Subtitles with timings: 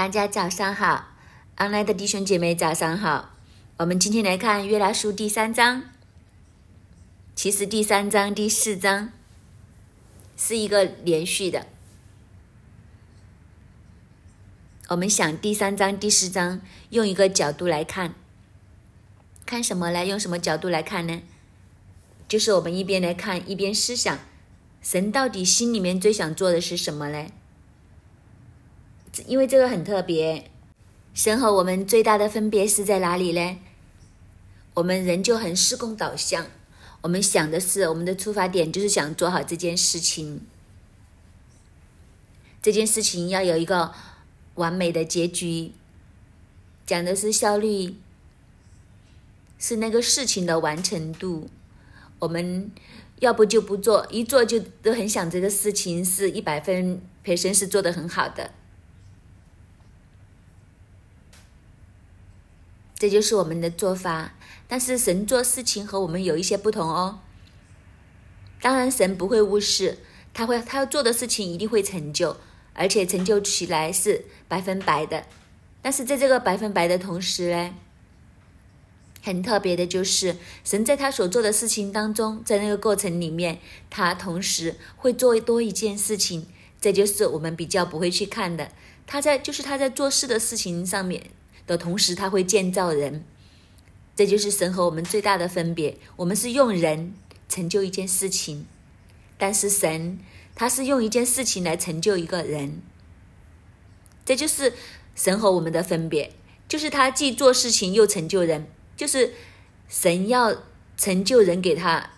[0.00, 1.08] 大家早上好
[1.58, 3.34] ，online 的弟兄姐妹早上好。
[3.76, 5.82] 我们今天来看约拿书第三章。
[7.34, 9.12] 其实第三章、第四章
[10.38, 11.66] 是一个连续的。
[14.88, 18.14] 我们想第三章、第四章用一个角度来看，
[19.44, 20.06] 看什么呢？
[20.06, 21.20] 用什么角度来看呢？
[22.26, 24.18] 就是我们一边来看，一边思想，
[24.80, 27.26] 神到底心里面最想做的是什么呢？
[29.26, 30.50] 因为这个很特别，
[31.12, 33.58] 神和我们最大的分别是在哪里呢？
[34.74, 36.46] 我们人就很事工导向，
[37.02, 40.40] 我们想的是我们的出发点就是想做好这件事情，
[42.62, 43.92] 这件事情要有一个
[44.54, 45.72] 完美的结局，
[46.86, 47.96] 讲的是效率，
[49.58, 51.48] 是那个事情的完成度。
[52.20, 52.70] 我们
[53.18, 58.52] 要不就不做，一做就都很想这个事情是一百分，培生是做的很好的。
[63.00, 64.34] 这就是我们的做法，
[64.68, 67.20] 但是神做事情和我们有一些不同哦。
[68.60, 69.96] 当然，神不会误事，
[70.34, 72.36] 他会他要做的事情一定会成就，
[72.74, 75.24] 而且成就起来是百分百的。
[75.80, 77.74] 但是在这个百分百的同时呢，
[79.22, 86.46] 很特别的就是，神在他所做的事情当中，在那个过程里面，他同时会做多一件事情，
[86.78, 88.70] 这就是我们比较不会去看的。
[89.06, 91.30] 他在就是他在做事的事情上面。
[91.70, 93.24] 的同时，他会建造人，
[94.16, 95.96] 这就是神和我们最大的分别。
[96.16, 97.14] 我们是用人
[97.48, 98.66] 成就一件事情，
[99.38, 100.18] 但是神
[100.56, 102.82] 他是用一件事情来成就一个人。
[104.24, 104.72] 这就是
[105.14, 106.32] 神和我们的分别，
[106.68, 109.32] 就是他既做事情又成就人，就是
[109.88, 110.64] 神要
[110.96, 112.10] 成就人，给他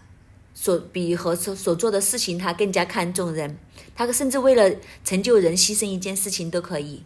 [0.55, 3.58] 所比和所所做的事情，他更加看重人，
[3.95, 7.03] 他甚至为了成就人牺牲一件事情都可以。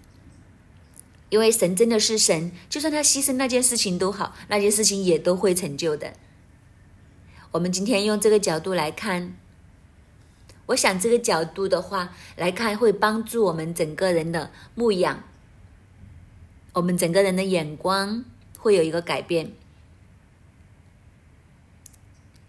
[1.28, 6.12] 因为神真的是神，就算他牺牲那件事情都好，那件事情也都会成就的。
[7.50, 9.36] 我们今天用这个角度来看，
[10.66, 15.24] 我想这个角度的话来看，会帮助我们整个人的牧养，
[16.74, 18.24] 我们整个人的眼光
[18.58, 19.52] 会有一个改变。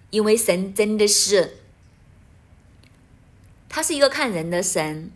[0.09, 1.57] 因为神真的是，
[3.67, 5.11] 他是一个看人的神。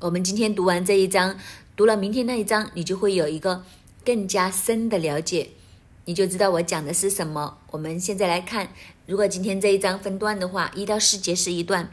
[0.00, 1.36] 我们今天读完这一章，
[1.74, 3.64] 读了明天那一章，你就会有一个
[4.04, 5.48] 更加深的了解，
[6.04, 7.58] 你就知道我讲的是什么。
[7.72, 8.68] 我们现在来看，
[9.06, 11.90] 如果今天这一章分段的话，一到四节是一段，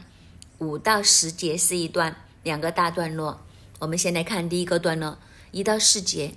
[0.58, 2.14] 五到十节是一段，
[2.44, 3.40] 两个大段落。
[3.80, 5.18] 我们先来看第一个段落，
[5.50, 6.34] 一到四节，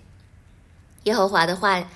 [1.03, 1.88] 耶和华的话。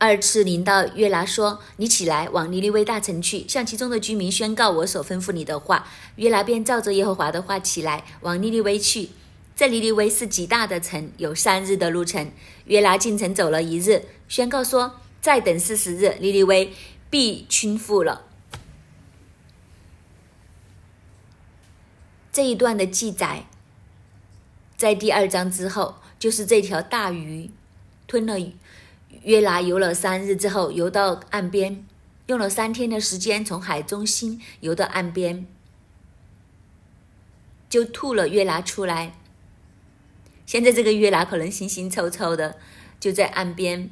[0.00, 9.10] 二次临到约拿说：“你起来，往尼尼微大城去，向其中的居民宣告我所吩咐你的话。”约拿便照着耶和华的话起来，往尼尼微去。
[9.56, 12.30] 这尼尼微是极大的城，有三日的路程。
[12.66, 16.72] 约拿进城走了一日，宣告说：“再等四十日，尼尼微
[17.10, 18.24] 必倾覆了。”
[22.30, 23.48] 这一段的记载，
[24.76, 27.50] 在第二章之后，就是这条大鱼
[28.06, 28.38] 吞了。
[29.28, 31.86] 约拿游了三日之后，游到岸边，
[32.28, 35.46] 用了三天的时间从海中心游到岸边，
[37.68, 39.18] 就吐了约拿出来。
[40.46, 42.56] 现在这个约拿可能腥腥臭臭的，
[42.98, 43.90] 就在岸边。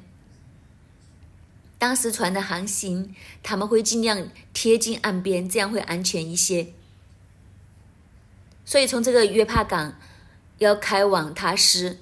[1.76, 6.68] 当时船的航行，他们会尽量贴近岸边，这样会安全一些。
[8.64, 9.98] 所以从这个约帕港
[10.56, 11.98] 要开往塔斯，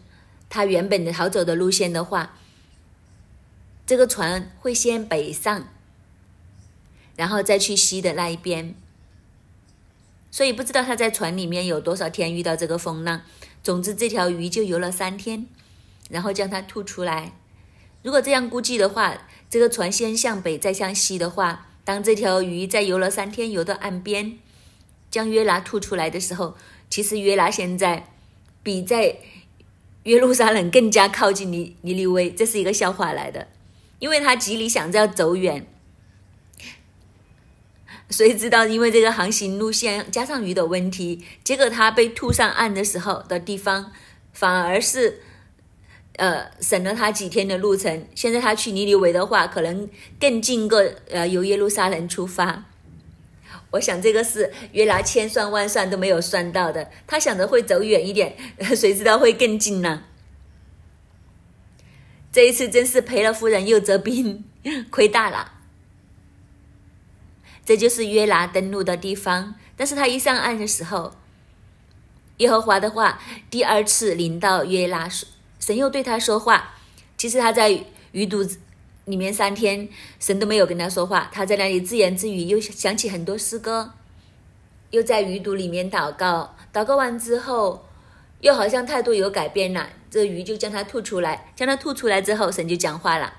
[0.48, 2.36] 他原本的逃走的路线的话。
[3.86, 5.68] 这个船会先北上，
[7.16, 8.74] 然后再去西的那一边，
[10.30, 13.22] 所以不知道他在船里面有多少天遇到这个风浪。
[13.62, 15.46] 总之，这条鱼就游了三天，
[16.10, 17.32] 然后将它吐出来。
[18.02, 24.38] 如果这样估计的话，这个船先向北再向西的话，当这条鱼在游了三天游到岸边，
[25.10, 26.56] 将约拿吐出来的时候，
[26.90, 28.12] 其实约拿现在
[28.62, 29.16] 比在
[30.02, 33.48] 约路撒冷更加靠近尼尼利微，这是一个笑话来的。
[34.04, 35.66] 因为他极力想着要走远，
[38.10, 43.92] 谁知道因为这个航行路线加上鱼的问题，结果他被吐上岸的时候的地方，
[44.34, 45.22] 反而是，
[46.16, 48.06] 呃，省了他几天的路程。
[48.14, 49.88] 现在他去尼尼维的话，可能
[50.20, 52.64] 更近个，呃，由耶路撒冷出发。
[53.70, 58.36] 我想这个是约拿千算万算都没有算到的，他想着会走远一点，
[58.76, 60.02] 谁知道会更近呢？
[62.34, 64.42] 这一次真是赔了夫人又折兵，
[64.90, 65.52] 亏大了。
[67.64, 71.14] 这就是约拿登陆的地方，但是他一上岸的时候，
[72.38, 75.08] 耶和华的话第二次临到约拿，
[75.60, 76.74] 神又对他说话。
[77.16, 78.58] 其实他在鱼肚子
[79.04, 79.88] 里面三天，
[80.18, 83.92] 神都没有跟他说话，他在那里自言自语，又想起很多诗歌，
[84.90, 86.56] 又在鱼肚里面祷告。
[86.72, 87.86] 祷告完之后，
[88.44, 93.32] 又好像态度有改变了，这鱼就将它吐出来，将它吐出来之后，神就讲话了。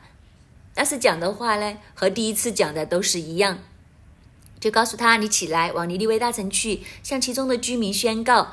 [0.73, 3.59] 但是讲的话呢，和第一次讲的都是一样，
[4.59, 8.47] 就告诉他：“你起来，往尼利威大城去，向其中的居民宣告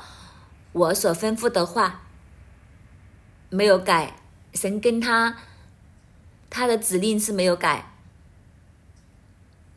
[0.73, 2.03] 我所吩咐的话。”
[3.49, 4.17] 没有改，
[4.53, 5.37] 神跟他
[6.51, 7.95] 他的指令是没有改。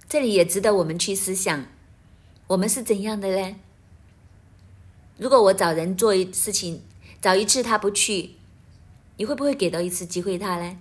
[0.07, 1.65] 这里也值得我们去思想，
[2.49, 3.57] 我们是怎样的呢？
[5.19, 6.83] 如果我找人做一事情，
[7.23, 8.33] 找一次他不去，
[9.17, 10.77] 你会不会给到一次机会他呢？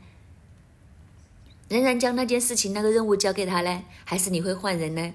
[1.70, 3.84] 仍然将那件事情、那个任务交给他呢？
[4.04, 5.14] 还是你会换人呢？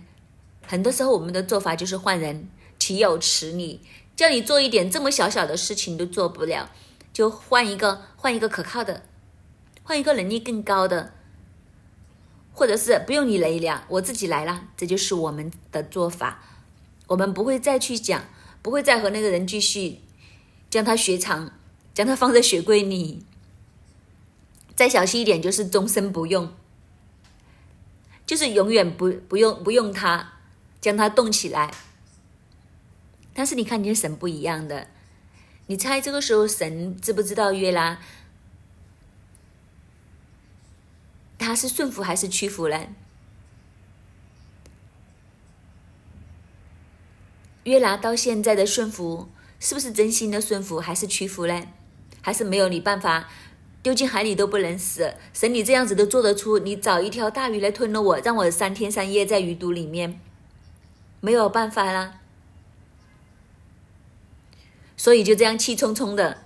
[0.67, 3.81] 很多时候我们的做法就是换人，岂有此理！
[4.17, 6.71] 叫你做一点这么小小的事情都做不了，
[7.13, 9.03] 就换一个，换一个可靠的，
[9.83, 11.13] 换一个能力更高的，
[12.55, 14.69] 或者是不用你来了，我自己来了。
[14.77, 16.43] 这就是我们的做法。
[17.09, 18.25] 我们不会再去讲。
[18.63, 20.01] 不会再和那个人继续
[20.69, 21.53] 将他雪藏，
[21.95, 23.25] 将他放在雪柜里。
[24.77, 26.55] 再小心一点，就是终身不用，
[28.25, 30.35] 就是永远不不用不用它，
[30.81, 31.71] 将它冻起来。
[33.35, 34.89] 但是你看，你的神不一样的，
[35.67, 38.01] 你猜这个时候神知不知道约拉
[41.39, 42.79] 他是顺服还是屈服呢？
[47.65, 49.29] 约拿到现在的顺服，
[49.59, 51.63] 是不是真心的顺服，还是屈服呢？
[52.23, 53.29] 还是没有你办法，
[53.83, 55.15] 丢进海里都不能死？
[55.33, 56.59] 神，你这样子都做得出？
[56.59, 60.21] 你找一条大鱼来吞了我，让我三天三夜在鱼肚里面，
[61.21, 62.21] 没有办法啦。
[64.97, 66.43] 所以就这样气冲冲的。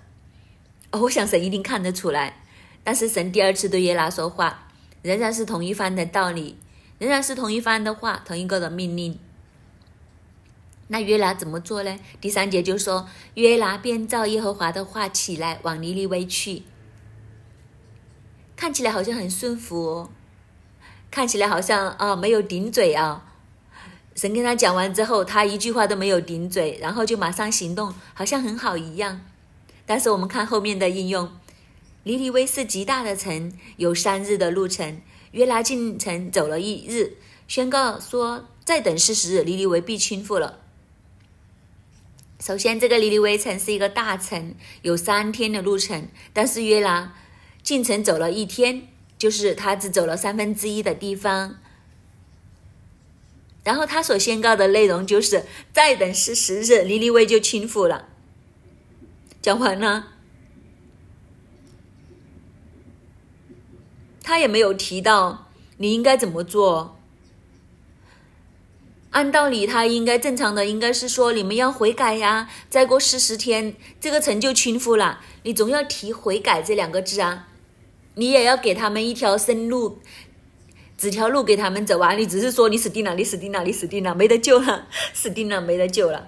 [0.93, 2.43] 我想神一定看得出来，
[2.85, 4.69] 但是神第二次对约拿说话，
[5.03, 6.57] 仍然是同一番的道理，
[6.99, 9.19] 仍然是同一番的话，同一个的命令。
[10.89, 11.99] 那约拿怎么做呢？
[12.21, 16.63] 第三节就说，约拿便照耶和华的话起来，往尼尼微去。
[18.57, 20.11] 看起来好像很顺服，
[21.11, 23.33] 看起来好像啊没有顶嘴啊。
[24.15, 29.23] 神跟他讲完之后，他一句话都没有顶嘴，然后就马上行动，好像很好一样。
[29.87, 31.33] 但是我们看后面的应用，
[32.05, 35.01] 尼尼微是极大的城，有三日的路程。
[35.33, 37.17] 约拿进城走了一日，
[37.49, 40.61] 宣告说，再等四十日，尼尼微必倾覆了。
[42.45, 46.09] 首先，这个尼尼微城是一个大城，有三天的路程。
[46.35, 47.15] 但是约拿
[47.63, 51.59] 进城走了一天，就是他只走了三分之一的地方。
[53.63, 58.09] 然后他所宣告的内容就是：再等四十日，尼尼微就倾覆了。
[59.41, 60.09] 讲完了，
[64.23, 66.94] 他也没有提到你应该怎么做。
[69.15, 72.51] 按道理，他应该正常的，应该是说你们要悔改呀。
[72.69, 75.21] 再过四十天，这个城就倾覆了。
[75.45, 77.47] 你总要提悔改这两个字啊，
[78.17, 80.01] 你也要给他们一条生路，
[80.99, 82.15] 指条路给他们走啊。
[82.15, 86.27] 你只是说你死定了，你死定了，你死定了，没得救了， 死定了，没得救了。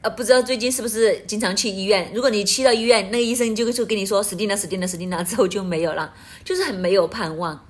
[0.00, 2.10] 呃，不知道最近是不是经常去医院？
[2.14, 7.66] 如果你去到医院，那医生就会跟你说死定了，死定了，死定了，之后就没有了，就是很没有盼望。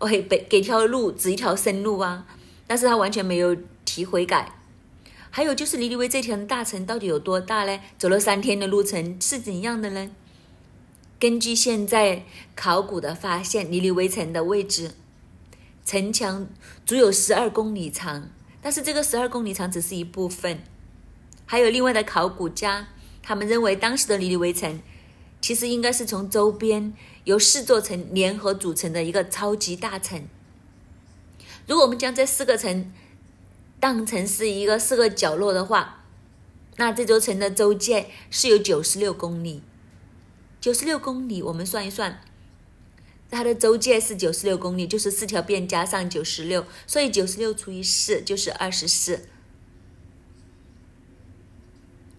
[0.00, 2.26] 我给给条路指一条生路啊，
[2.66, 4.54] 但是他完全没有提悔改。
[5.30, 7.78] 还有就是尼尼微这条大城到底有多大呢？
[7.96, 10.10] 走了三天的路程是怎样的呢？
[11.20, 12.24] 根据现在
[12.56, 14.92] 考古的发现，尼尼微城的位置，
[15.84, 16.48] 城墙
[16.84, 18.30] 足有十二公里长，
[18.60, 20.64] 但是这个十二公里长只是一部分，
[21.46, 22.88] 还有另外的考古家，
[23.22, 24.80] 他们认为当时的尼尼微城。
[25.42, 26.92] 其实应该是从周边
[27.30, 30.26] 由四座城联合组成的一个超级大城。
[31.68, 32.92] 如果我们将这四个城
[33.78, 36.04] 当成是一个四个角落的话，
[36.76, 39.62] 那这座城的周界是有九十六公里。
[40.60, 42.20] 九十六公里，我们算一算，
[43.30, 49.28] 它的周界是九十六公里，就是四条边加上九十六，所以九十六除以四就是二十四。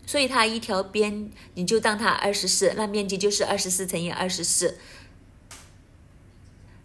[0.05, 4.77] 所以它一条边，你就当它二十四，那面积就是二十四乘以二十四，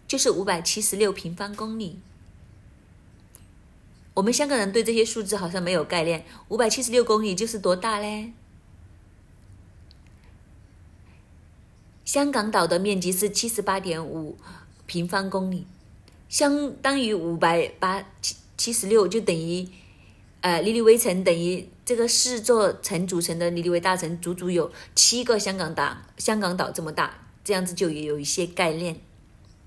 [0.07, 1.99] 就是五百七十六平方公里。
[4.13, 8.31] 我们香港人对这些数字好像没有概念，五百七十六公里就是多大嘞？
[12.03, 14.37] 香港岛的面积是七十八点五
[14.85, 15.67] 平方公里，
[16.29, 19.67] 相当于五百八七七十六就等于，
[20.39, 28.99] 呃，尼尼微城等于这个四座城组成的尼尼微大城，足足有七个香港岛，香港岛这么大，这样子就也有一些概念，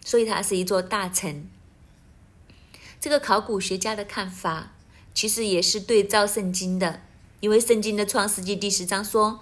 [0.05, 1.49] 所以它是一座大城。
[3.01, 4.73] 这个考古学家的看法，
[5.15, 7.03] 其实也是对照圣经的，
[7.41, 9.41] 因为圣经的创世纪第十章说，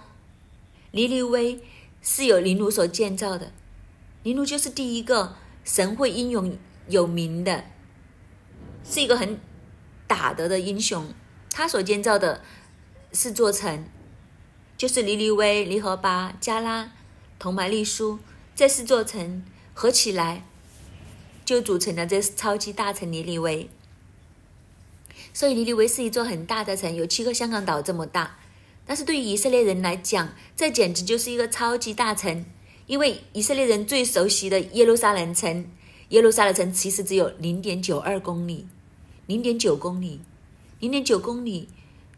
[0.91, 1.61] 尼尼微
[2.01, 3.51] 是由尼禄所建造的，
[4.23, 7.65] 尼禄就是第一个神会英勇有名的。
[8.83, 9.39] 是一个很
[10.07, 11.13] 打得的英雄，
[11.51, 12.41] 他所建造的
[13.11, 13.87] 四座城，
[14.77, 16.93] 就是尼尼微、尼和巴、加拉、
[17.37, 18.19] 同埋利苏
[18.55, 20.45] 这四座城合起来，
[21.49, 23.67] 就组成了这超级大城尼尼微。
[25.33, 28.37] 所以尼尼微是一座很大的城，有七个香港岛这么大。
[28.85, 32.45] 但是对于以色列人来讲，这简直就是一个超级大城，
[32.85, 35.65] 因为以色列人最熟悉的耶路撒冷城，
[36.09, 38.67] 耶路撒冷城其实只有零点九二公里。
[39.25, 40.21] 零点九公里，
[40.79, 41.67] 零点九公里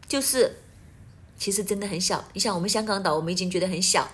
[0.06, 0.58] 就是，
[1.38, 2.28] 其实真的很小。
[2.34, 4.10] 你想，我们香港岛，我们已经觉得很小，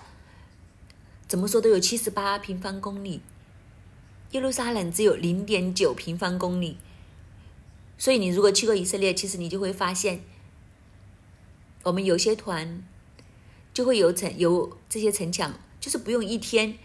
[1.27, 3.19] 怎么说都有七十八平方公里，
[4.31, 6.77] 耶路撒冷只有零点九平方公里。
[7.97, 10.21] 所以，你如果去过以色列，其实你就会发现，
[11.83, 12.81] 我们有些团
[13.73, 16.77] 就会有城有这些城墙，就是不用一天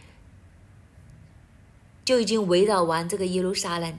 [2.05, 3.97] 就已经围绕完这个耶路撒冷。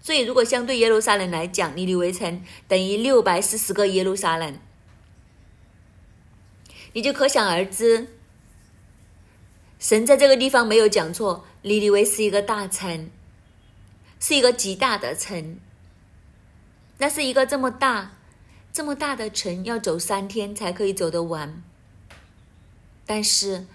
[0.00, 4.58] 所以，如果相对耶路撒冷来讲，尼尼微城等于六百四十个耶路撒冷，
[6.92, 8.18] 你就可想而知，
[9.82, 13.10] 神在这个地方没有讲错，尼尼微是一个大城，
[14.20, 15.58] 是一个极大的城。
[16.98, 18.12] 那是一个这么大、
[18.72, 21.60] 这么大的城，要走三天才可以走得完。
[23.04, 23.66] 但是，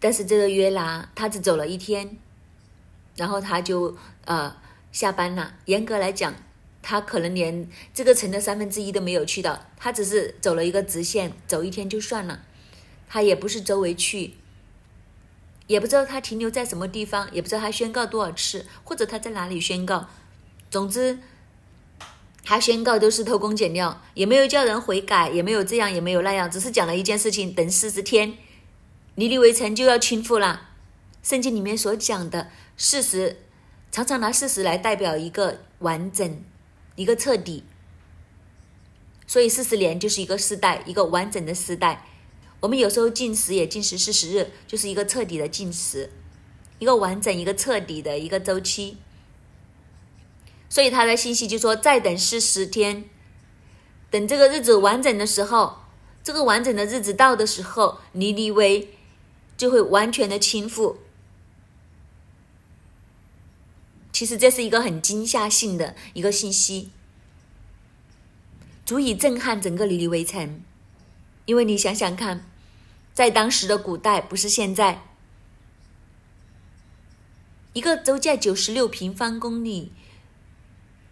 [0.00, 2.16] 但是这个约拿他只走了一天，
[3.14, 4.56] 然后他就呃。
[4.92, 6.32] 下班了，严格来讲，
[6.80, 12.44] 他可能连这个城的三分之一都没有去到，他只是走了一个直线，走一天就算了，
[13.08, 14.34] 他也不是周围去，
[15.66, 20.08] 也不知道他停留在什么地方，也不知道他宣告多少次，或者他在哪里宣告，
[20.70, 21.18] 总之，
[22.44, 28.34] 他宣告都是偷工减料，也没有叫人悔改，也没有这样，也没有那样，只是讲了一件事情，等四十天，
[29.14, 30.70] 尼尼微城就要倾覆了，
[31.22, 33.40] 圣经里面所讲的事实。
[33.90, 36.42] 常常拿事实来代表一个完整、
[36.96, 37.62] 一个彻底，
[39.24, 42.04] 所以四十年就是一个世代，一个完整的时代。
[42.64, 46.10] 我们有时候进食也进食四十日，就是一个彻底的进食，
[46.78, 48.96] 一个完整、一个彻底的一个周期。
[50.70, 53.04] 所以他的信息就说：再等四十天，
[54.10, 55.80] 等这个日子完整的时候，
[56.22, 58.88] 这个完整的日子到的时候，尼尼微
[59.58, 60.96] 就会完全的倾覆。
[64.10, 66.88] 其实这是一个很惊吓性的一个信息，
[68.86, 70.62] 足以震撼整个尼尼微城。
[71.44, 72.50] 因为你想想看，
[73.14, 75.02] 在当时的古代，不是现在，
[77.72, 79.92] 一个周价九十六平方公里，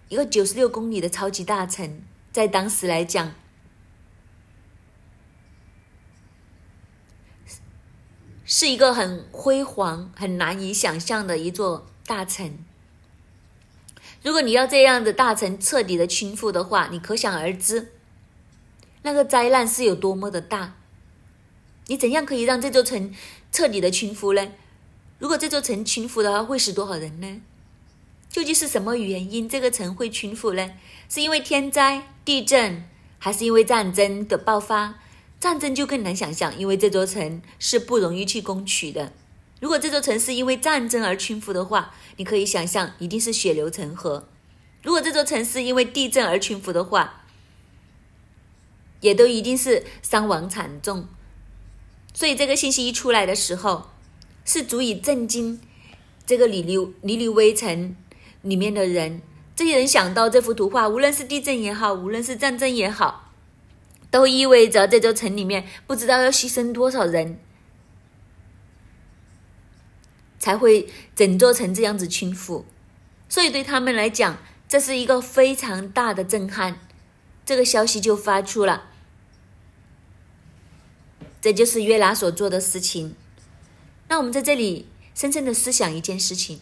[0.09, 3.33] 一个九十六公里的超级大城，在当时来讲，
[8.45, 12.59] 是一个很辉煌、很难以想象的一座大城。
[14.25, 17.93] 如果你要这样的大城彻底的倾覆的话，你可想而知，
[19.03, 20.75] 那个灾难是有多么的大。
[21.89, 23.13] 你怎样可以让这座城
[23.51, 24.53] 彻底的倾覆呢？
[25.19, 27.41] 如果这座城倾覆的话，会死多少人呢？
[28.29, 30.73] 究竟是什么原因这个城会倾覆呢？
[31.09, 34.99] 是因为天灾、地震，还是因为战争的爆发？
[35.39, 39.13] 战争就更难想象，因为这座城是不容易去攻取的。
[39.61, 44.29] 如果这座城市因为战争而倾覆的话，你可以想象，一定是血流成河。
[44.83, 47.25] 如果这座城市因为地震而倾覆的话，
[49.01, 51.07] 也都一定是伤亡惨重。
[52.15, 53.91] 所以这个信息一出来的时候，
[54.45, 55.61] 是足以震惊
[56.27, 57.97] 这个里里里里微城
[58.43, 59.23] 里面的人。
[59.55, 63.33] 这些人想到这幅图画，无论是地震也好，无论是战争也好，
[64.11, 67.39] 都意味着这座城里面不知道要牺牲多少人。
[70.39, 72.65] 才会整座城这样子倾覆，
[73.29, 76.81] 所以对他们来讲，这是一个非常大的震撼。
[77.47, 78.91] 这个消息就发出了，
[81.43, 83.15] 这就是约拿所做的事情。
[84.09, 86.61] 那我们在这里深深的思想一件事情：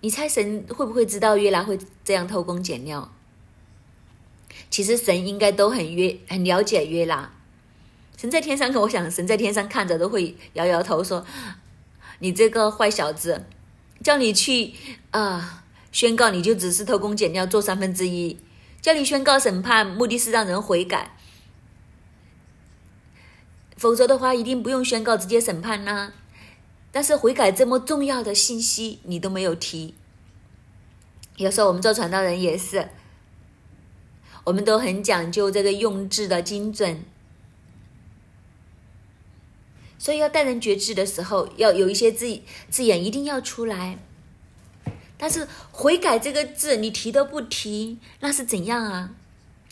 [0.00, 3.12] 你猜神会不会知道约拿会这样偷工减料？
[4.68, 7.32] 其实神应该都很约很了解约拿。
[8.16, 11.24] 神在天上，我想神在天上看着都会摇摇头说。
[12.18, 13.44] 你这个坏小子，
[14.02, 14.72] 叫你去
[15.10, 18.38] 啊宣告你就只是偷工减料做三分之一，
[18.80, 21.15] 叫你宣告审判，目的是让人悔改。
[23.76, 26.12] 否则的话，一定不用宣告，直接审判呐。
[26.90, 29.94] 但是悔改这么重要的信息，你都没有提。
[31.36, 32.88] 有时候我们做传道人也是，
[34.44, 37.04] 我们都很讲究这个用字的精准，
[39.98, 42.40] 所以要待人觉知的时候，要有一些字
[42.70, 43.98] 字眼一定要出来。
[45.18, 49.10] 但是悔改这个字，你提都不提，那是怎样啊？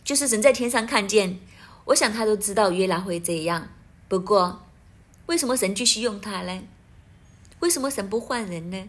[0.03, 1.39] 就是神在天上看见，
[1.85, 3.69] 我想他都知道约拿会这样。
[4.07, 4.61] 不过，
[5.25, 6.61] 为什么神继续用他呢？
[7.59, 8.87] 为什么神不换人呢？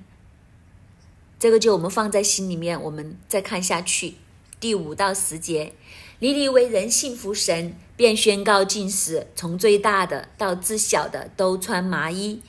[1.39, 4.17] 这个就我们放在心里面，我们再看下去。
[4.61, 5.73] 第五到十节，
[6.19, 12.43] 尼尼为人信服神，便宣告禁食，从最大的到至小的都穿麻衣。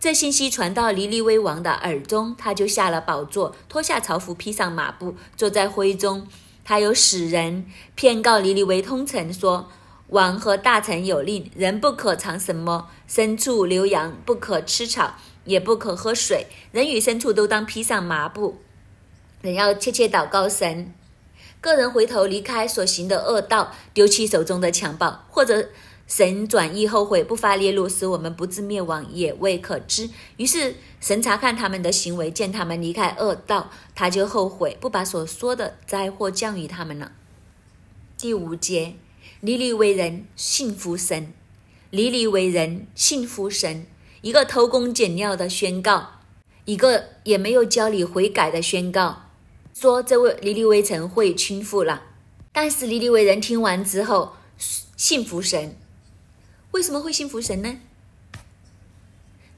[0.00, 6.26] 这信息传到尼尼微王的耳中，他就下了宝座，脱下朝服，披上马布，坐在灰中。
[6.64, 9.70] 他有使人骗告尼尼微通臣说。
[10.10, 15.14] 王和大臣有令，人不可尝什么牲畜、牛羊，不可吃草，
[15.44, 16.48] 也不可喝水。
[16.72, 18.58] 人与牲畜都当披上麻布。
[19.40, 20.92] 人要切切祷告神，
[21.60, 25.68] 个人回头离开所行的恶道，丢弃手中的强暴，或者
[26.08, 30.10] 神转意后悔，不发烈怒，使我们不致灭亡，也未可知。
[30.38, 37.12] 于是神查看他们的行为，见他们离开恶道，他就后悔，不把所说的灾祸降于他们了。
[38.18, 38.96] 第五节。
[39.40, 41.32] 离离为人信服神，
[41.88, 43.86] 离离为人信服神，
[44.20, 46.20] 一个偷工减料的宣告，
[46.66, 49.30] 一个也没有教你悔改的宣告，
[49.72, 52.02] 说这位离离为臣会倾覆了。
[52.52, 55.74] 但是离离为人听完之后信服神，
[56.72, 57.78] 为什么会信服神呢？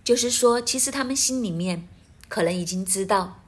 [0.04, 1.88] 就是说，其实他们心里面
[2.28, 3.42] 可能已经知道，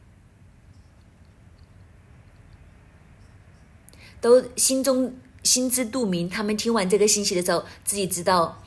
[4.20, 5.14] 都心中。
[5.44, 8.62] 心知肚明，他们听完这个信息的时候，自己知道，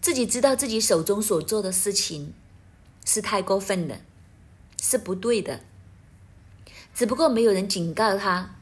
[0.00, 2.32] 自己知道自己手中所做的事情
[3.04, 4.00] 是太过分的，
[4.80, 5.60] 是不对的。
[6.94, 8.54] 只不过没有人警告他，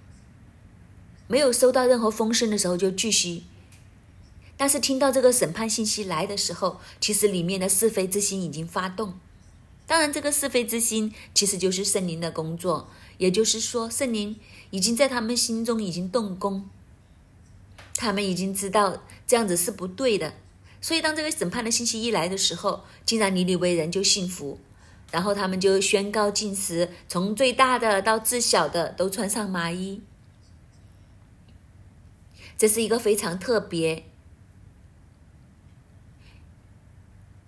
[1.29, 3.43] 没有收到任何风声的时候就继续。
[4.57, 9.19] 但是听到这个审判信息来的时候，其实里面的是非之心已经发动。
[9.91, 14.39] 当然，这个是非之心其实就是圣灵的工作，也就是说，圣灵。
[14.71, 16.71] 已经在他们心中已经动工，
[17.97, 20.35] 他们已经知道这样子是不对的，
[20.81, 24.61] 所以当这个审判的信息一来的时候，竟然尼尼微人就信服，
[25.11, 30.01] 然后他们就宣告禁食，从最大的到最小的都穿上麻衣，
[32.57, 34.05] 这是一个非常特别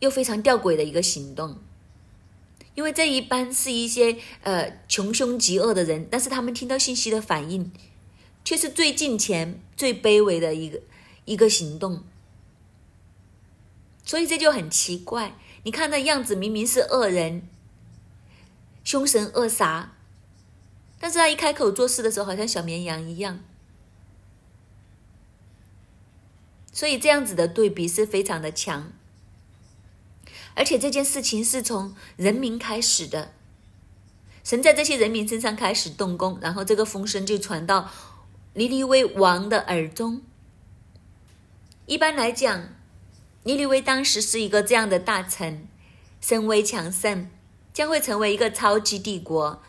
[0.01, 1.59] 又非常吊诡的一个行动。
[2.75, 7.71] 因为这一般是一些呃穷凶极恶的人，但是他们听到信息的反应，
[8.45, 10.81] 却是最近前、最卑微的一个
[11.27, 12.03] 一个行动，
[14.05, 15.37] 所以这就很奇怪。
[15.65, 17.47] 你看那样子，明明是恶人、
[18.83, 19.89] 凶神恶煞，
[20.99, 23.41] 但是他一开口做事的时候，好像小绵羊一样。
[26.73, 28.93] 所以这样子的对比是非常的强。
[30.55, 33.33] 而且这件事情是从人民开始的，
[34.45, 37.91] 神在这些人民身上开始动工，然后这个风声就传到
[38.55, 40.23] 尼尼微王的耳中。
[41.87, 42.69] 一般来讲，
[43.45, 45.67] 尼尼微当时是一个这样的大臣，
[46.21, 47.31] 身威强盛，
[47.73, 49.63] 将会成为一个超级帝国，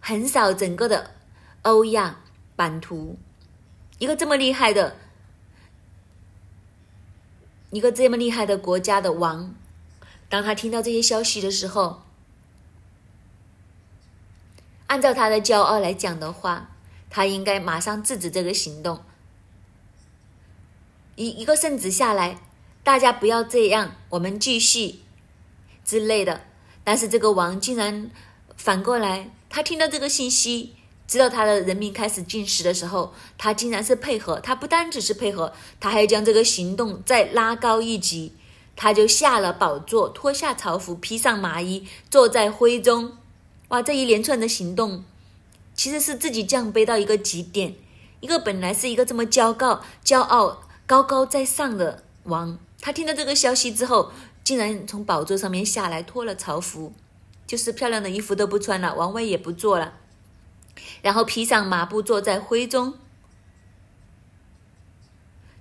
[0.00, 1.12] 横扫整个的
[1.62, 2.20] 欧亚
[2.54, 3.18] 版图，
[3.98, 4.96] 一个这么厉害的，
[7.70, 9.54] 一个这么厉害的国家的王。
[10.34, 12.02] 当他听到这些消息的时候，
[14.88, 16.72] 按照他的骄傲来讲的话，
[17.08, 19.04] 他应该马上制止这个行动。
[21.14, 22.40] 一一个圣旨下来，
[22.82, 25.02] 大家不要这样，我们继续
[25.84, 26.40] 之类的。
[26.82, 28.10] 但是这个王竟然
[28.56, 30.74] 反过来，他听到这个信息，
[31.06, 34.40] 知道他的人民开始进食的时候，他竟然是配合。
[34.40, 38.32] 他不单只是配合，他还要将这个行动再拉高一级。
[38.76, 43.16] 他就下了宝座，脱下朝服，披上麻衣，坐在灰中。
[43.68, 45.04] 哇，这一连串的行动，
[45.74, 47.74] 其实是自己降卑到一个极点。
[48.20, 56.92] 一个本来是一个这么骄傲、骄傲、高高在上的王，他听到这个消息之后，竟然从宝座上面下来，脱了朝服，
[57.46, 59.94] 就是漂亮的衣服都不穿了，王位也不坐了，
[61.02, 62.94] 然后披上麻布，坐在灰中，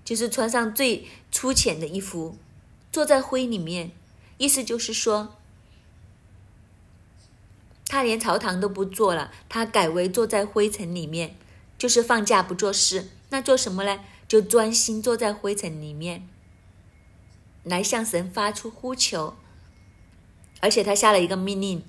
[0.06, 2.38] 就是穿上最粗浅的衣服。
[2.94, 3.92] 坐在灰里面，
[4.38, 5.36] 意思就是说，
[7.88, 11.36] 他连朝堂都不做了，他改为坐在灰尘里面，
[11.76, 13.10] 就是放假不做事。
[13.30, 14.02] 那做什么呢？
[14.28, 16.30] 就专心坐在灰尘里面，
[17.64, 19.34] 来向神发出呼求。
[20.62, 21.84] 而且他下了一个命令：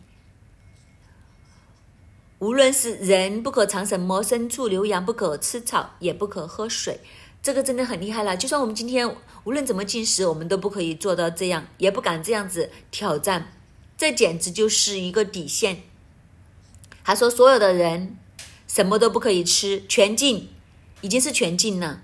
[2.38, 7.00] 无论是人不可尝什么，牲畜、牛羊不可吃草，也不可喝水。
[7.44, 8.34] 这个真的很厉害了。
[8.38, 13.52] 就算我们今天无论怎么进食，我们都不可以做到这样，也不敢这样子挑战。
[13.98, 15.82] 这简直就是一个底线。
[17.04, 18.16] 他说：“所有的人
[18.66, 20.48] 什么都不可以吃，全禁，
[21.02, 22.00] 已经是全禁了。”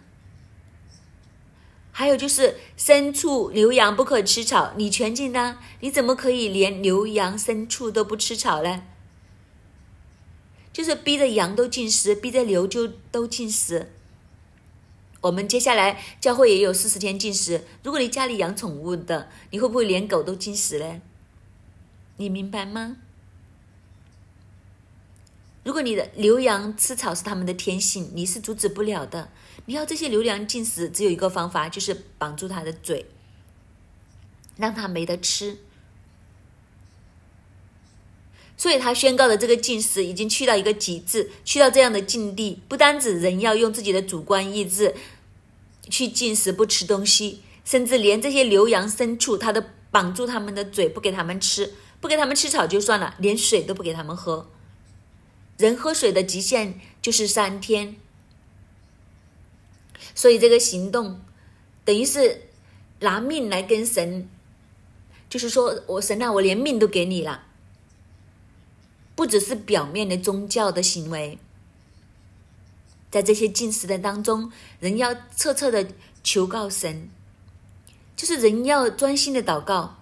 [1.90, 5.57] 还有就是牲畜、牛羊不可吃草，你全禁呢？
[5.81, 8.83] 你怎么可以连牛羊牲畜都不吃草呢？
[10.70, 13.90] 就是逼着羊都禁食，逼着牛就都禁食。
[15.22, 17.64] 我们接下来教会也有四十天禁食。
[17.83, 21.00] 如果你家里养宠物的，你会不会连狗都禁食呢？
[22.16, 22.96] 你明白吗？
[25.62, 29.30] 如果你的牛羊吃草是他们的天性，你是阻止不了的。
[29.66, 33.04] 你要这些牛羊进食，只有一个方法，就是绑住它的嘴，
[34.56, 35.59] 让它没得吃。
[38.61, 44.94] 所以他宣告的这个禁食已经去到一个极致，去到这样的境地，不单指人要用自己的主观意志
[45.88, 54.46] 去进食不吃东西，甚至连这些牛羊牲畜，他都绑住他们的嘴，不给他们吃，不给他们吃草就算了，连水都不给他们喝。
[55.57, 57.96] 人喝水的极限就是三天。
[60.14, 61.23] 所以这个行动，
[61.83, 62.42] 等于是
[62.99, 64.29] 拿命来跟神，
[65.31, 67.46] 就是说我神啊，我连命都给你了。
[69.20, 71.38] 不只是表面的宗教的行为，
[73.11, 75.88] 在这些进食的当中，人要彻彻的
[76.24, 77.11] 求告神，
[78.16, 79.98] 就是人要专心的祷告，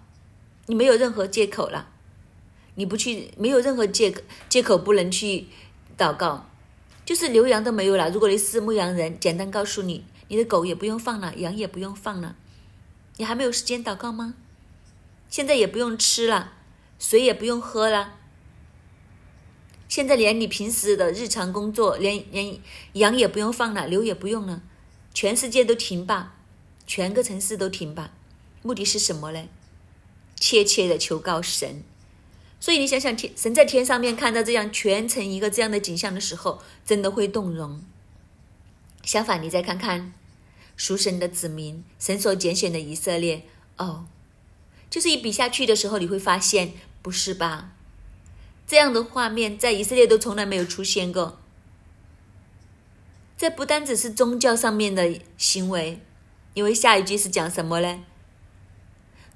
[0.67, 1.89] 你没有任何借口了，
[2.77, 5.49] 你不去，没有任何借口借口不能去
[5.99, 6.49] 祷告。
[7.05, 8.09] 就是牛羊都没有了。
[8.11, 12.37] 如果你是牧羊人，简单告诉你，你的狗也不用放了，羊也不用放了。
[13.17, 14.35] 你还没有时间祷告吗？
[15.29, 16.53] 现在也不用吃了，
[17.01, 18.15] 水也不用喝了。
[19.89, 22.59] 现在连你平时的日常工作，连连
[22.93, 24.63] 羊也不用放了，牛也不用了，
[25.15, 26.35] 全世界都停吧，
[26.87, 28.13] 全个城市都停吧。
[28.63, 29.49] 目的是什么呢？
[30.37, 31.83] 切切的求告神。
[32.61, 37.83] 所以你想想，天神在天上面看到这样全城一个这样的景象的时候，真的会动容。
[39.05, 40.13] 相反，你再看看
[40.77, 43.45] 属神的子民，神所拣选的以色列，
[43.79, 44.07] 哦，
[44.91, 47.73] 就是一比下去的时候，你会发现，不是吧？
[48.69, 51.41] 这样的画面在以色列都从来没有出现过。
[53.37, 56.01] 这不单只是宗教上面的行为，
[56.55, 57.99] 因为下一句是讲什么呢？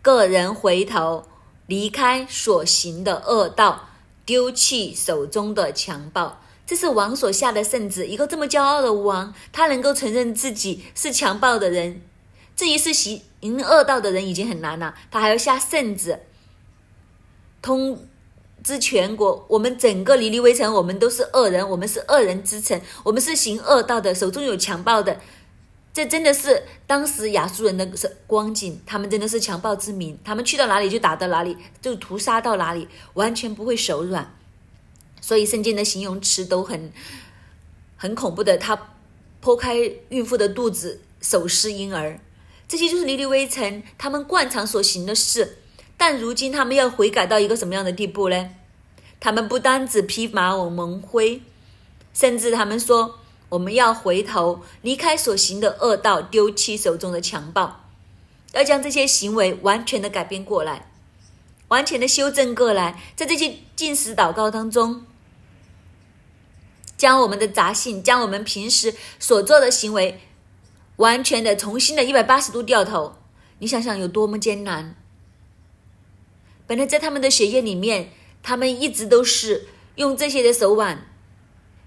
[0.01, 1.27] 个人回头。
[1.69, 3.89] 离开所行的恶道，
[4.27, 8.09] 丢弃手中的强暴，这是王所下的圣旨。
[8.09, 12.03] 一个这么骄傲的王，他能够承认自己是强暴的人，
[12.55, 13.23] 至于是行
[13.65, 16.19] 恶道的人已经很难了，他还要下圣旨，
[17.63, 18.07] 通
[18.63, 25.21] 之全国，我们整个尼尼微城，我们都是恶人，我们是恶人之城，我们是行恶道的，手中有强暴的。
[25.95, 27.87] 这真的是当时亚述人的
[28.27, 34.35] 光景，他们真的是强暴之民，他们去到哪里就打到哪里，就屠杀到哪里，完全不会手软。
[35.21, 36.91] 所以圣经的形容词都很
[37.97, 38.97] 很恐怖的，他
[39.43, 39.77] 剖开
[40.09, 42.19] 孕妇的肚子，手撕婴儿，
[42.67, 45.59] 这些就是尼尼微城他们惯常所行的事。
[46.05, 48.51] 但如今他们要悔改到一个什么样的地步呢？
[49.21, 51.41] 他们不单只披麻蒙灰，
[52.13, 53.21] 甚至他们说。
[53.51, 57.85] 我们要回头离开所行的恶道，丢弃手中的强暴，
[58.53, 60.91] 要将这些行为完全的改变过来，
[61.69, 65.05] 完全的修正过来，在这些进食祷告当中，
[66.97, 70.21] 将我们的杂性，将我们平时所做的行为，
[70.97, 73.15] 完全的重新的一百八十度掉头。
[73.61, 74.97] 你想想有多么艰难？
[76.73, 81.07] 本来在他们的血液里面，他们一直都是用这些的手腕。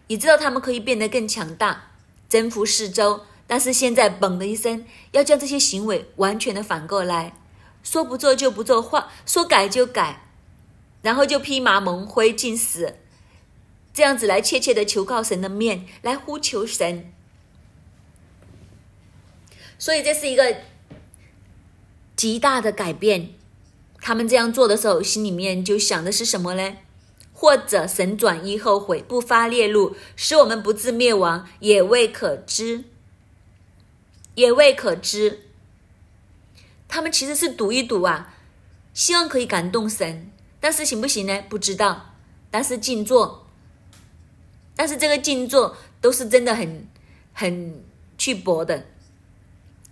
[0.05, 1.93] 你知道他们可以变得更强大，
[2.29, 7.35] 征服四周，但是现在嘣的一声，要将这些行为完全的反过来，
[7.81, 10.27] 说不做就不做，话说改就改，
[11.01, 12.97] 然后就披麻蒙灰进死，
[13.91, 17.11] 这样子来切切的求告神的面，来呼求神。
[19.79, 20.57] 所以这是一个
[22.15, 23.33] 极大的改变。
[24.07, 26.77] 他们这样做的时候，心里面就想的是什么呢？
[27.33, 32.83] 或者神转意后悔，不发烈怒，使我们不致灭亡，也未可知，
[34.35, 35.47] 也未可知。
[36.87, 38.35] 他们其实是赌一赌啊，
[38.93, 41.43] 希望可以感动神，但是行不行呢？
[41.49, 42.13] 不知道。
[42.51, 43.47] 但是静坐，
[44.75, 46.87] 但是这个静坐都是真的很
[47.33, 47.83] 很
[48.19, 48.85] 去搏的。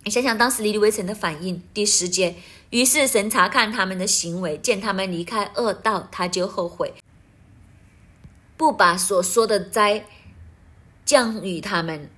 [0.04, 2.36] 你想想当时尼尼微城的反应，第十节，
[2.74, 6.92] 于是神查看他们的行为，见他们离开恶道，他就后悔，
[8.56, 10.06] 不把所说的灾
[11.04, 12.10] 降与他们。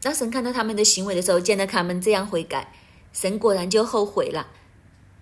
[0.00, 2.72] 当神看到他们的行为的时候，见到他们这样悔改，
[3.12, 4.46] 神果然就后悔了，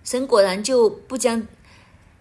[0.04, 1.48] 神果然就不将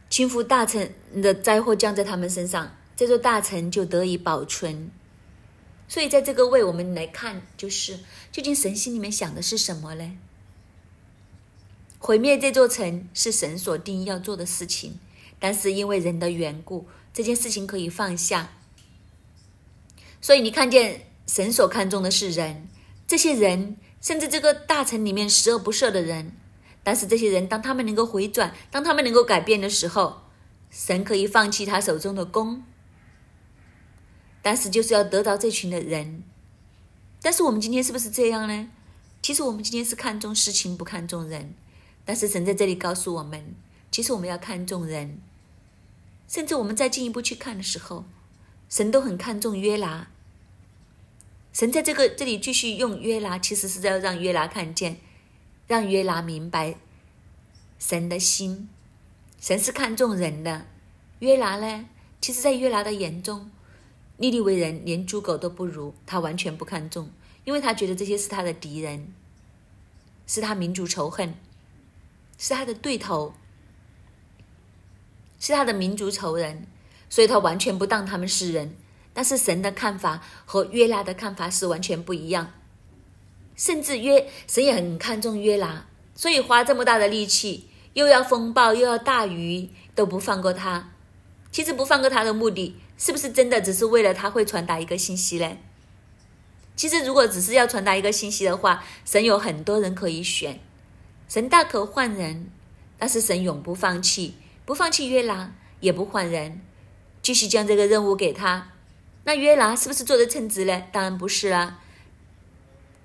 [0.09, 0.89] 倾覆大城
[1.21, 4.89] 的灾祸降在他们身上，这座大城就得以保存。
[5.89, 7.99] 所以，在这个位，我们来看，就是
[8.31, 10.17] 究竟神心里面想的是什么呢？
[11.99, 14.97] 毁灭这座城是神所定义要做的事情，
[15.37, 18.53] 但是因为人的缘故，这件事情可以放下。
[20.21, 22.67] 所以，你看见神所看重的是人，
[23.05, 26.31] 这些人，甚至这个大城里面十恶不赦的人，
[26.83, 30.21] 但是这些人，当他们能够回转，当他们能够改变的时候，
[30.71, 32.63] 神可以放弃他手中的功。
[34.41, 36.23] 但是就是要得到这群的人，
[37.21, 38.69] 但是我们今天是不是这样呢？
[39.21, 41.53] 其实我们今天是看重事情，不看重人。
[42.09, 43.53] 但是神在这里告诉我们，
[43.91, 45.19] 其实我们要看重人。
[46.27, 48.03] 甚至我们再进一步去看的时候，
[48.67, 50.07] 神都很看重约拿。
[51.53, 54.97] 神在这个这里继续用约拿，其实是要让约拿看见，
[55.67, 56.77] 让约拿明白
[57.77, 58.67] 神的心。
[59.39, 60.65] 神是看重人的，
[61.19, 61.85] 约拿呢？
[62.19, 63.51] 其实，在约拿的眼中。
[64.17, 67.11] 利利为人，连猪狗都不如，他完全不看重，
[67.45, 69.13] 因为他觉得这些是他的敌人，
[70.25, 71.35] 是他民族仇恨，
[72.39, 73.35] 是他的对头，
[75.39, 76.65] 是他的民族仇人，
[77.07, 78.75] 所以他完全不当他们是人。
[79.13, 82.53] 但是神的看法和约拉的看法是完全不一样，
[83.55, 90.91] 甚至约神也很看重约拉，所以花这么大的力气，又要风暴又要大鱼，都不放过他。
[91.51, 92.75] 其实不放过他的目的。
[93.01, 95.57] 是不是真的只是为了他会传达一个信息呢？
[96.75, 100.59] 其实，如果只是要传达一个信息的话，神有很多人可以选，
[101.29, 102.49] 神大可换人，
[102.97, 104.33] 但是神永不放弃，
[104.65, 106.59] 不放弃约拿，也不换人，
[107.21, 108.71] 继续将这个任务给他。
[109.25, 110.81] 那约拿是不是做的称职呢？
[110.91, 111.81] 当然不是啦。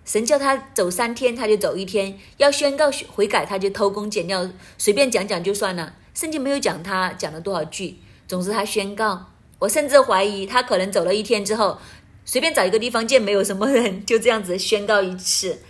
[0.07, 5.95] 神叫他走三天，他就走一天；要宣告悔改，他就偷工减料，随便讲讲就算了。
[6.15, 9.27] 圣经没有讲他讲了多少句，总之他宣告。
[9.59, 11.79] 我甚至怀疑他可能走了一天之后，
[12.25, 15.61] 随便找一个地方见没有什么人，就这样子宣告一次，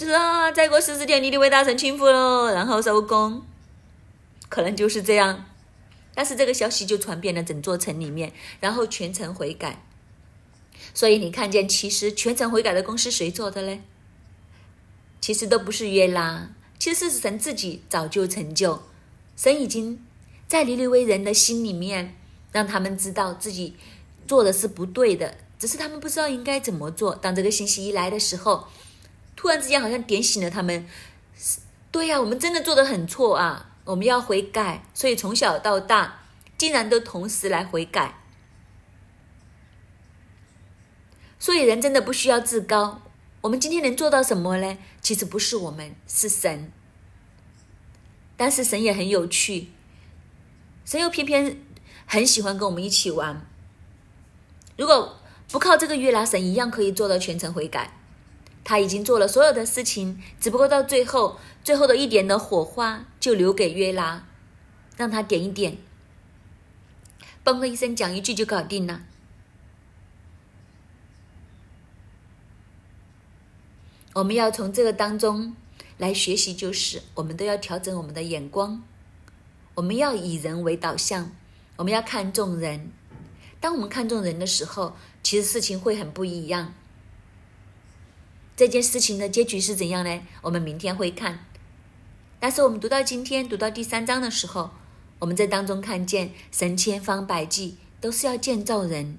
[0.00, 3.42] 就是啊，再过十四天你的为大神倾覆喽，然后收工，
[4.48, 5.44] 可能就是这样。
[6.14, 9.84] 但是这个消息就传遍了整座城里面，然后全城悔改。
[10.94, 13.82] 所以你看见，其实全城悔改的功是谁做的嘞？
[15.20, 18.80] 其实都不是约拉，其实是神自己早就成就。
[19.36, 20.02] 神已经
[20.48, 22.16] 在尼利微人的心里面。
[22.52, 23.76] 让他们知道自己
[24.26, 27.14] 做的是不对的，只是他们不知道应该怎么做。
[27.14, 28.66] 当这个信息一来的时候，
[29.40, 30.86] 突然之间好像点醒了他们。
[31.90, 33.70] 对呀，我们真的做的很错啊！
[33.84, 34.84] 我们要悔改。
[34.92, 36.20] 所以从小到大，
[36.58, 38.20] 竟然都同时来悔改。
[41.38, 43.00] 所以人真的不需要自高。
[43.40, 44.76] 我们今天能做到什么呢？
[45.00, 46.70] 其实不是我们，是神。
[48.36, 49.70] 但是神也很有趣，
[50.84, 51.62] 神又偏偏。
[52.04, 53.46] 很喜欢跟我们一起玩。
[54.76, 55.18] 如果
[55.50, 57.96] 不靠这个约拿神，一样可以做到全程悔改。
[58.70, 64.28] 他已经做了所有的事情，只不过到最后，最后的一点的火花就留给约拿，
[64.96, 65.76] 让他点一点，
[67.44, 69.02] 嘣的一声讲一句就搞定了。
[74.12, 75.56] 我们要从这个当中
[75.98, 78.84] 来学习，就是我们都要调整我们的眼光，
[79.74, 81.32] 我们要以人为导向。
[81.74, 82.92] 我们要看重人，
[83.58, 86.72] 当我们看重人的时候，其实事情会很不一样。
[88.60, 90.20] 这件事情的结局是怎样呢？
[90.42, 91.46] 我们明天会看。
[92.38, 94.72] 但是我们读到今天，读到第三章的时候，
[95.18, 99.16] 我们在当中看见神千方百计都是要建造人，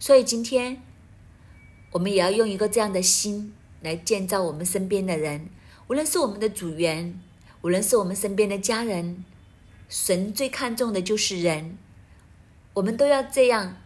[0.00, 0.82] 所以今天
[1.92, 5.48] 我们也要用一个这样的心来建造我们身边的人，
[5.86, 7.20] 无论是我们的组员，
[7.60, 9.24] 无论是我们身边的家人，
[9.88, 11.78] 神最看重的就是人。
[12.74, 13.76] 我们都要这样。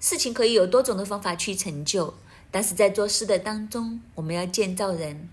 [0.00, 2.14] 事情可以有多种的方法去成就，
[2.50, 5.28] 但是在做事的当中，我们要建造人。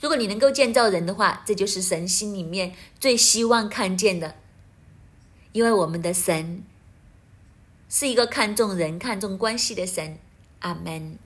[0.00, 4.36] 如果你能够建造人的话，这就是神心里面最希望看见的。
[5.52, 6.62] 因为我们的神
[7.88, 10.18] 是一个看重人、看重关系的神。
[10.60, 11.18] 阿门。